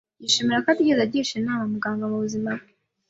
[0.21, 2.71] Yishimira ko atigeze agisha inama muganga mubuzima bwe.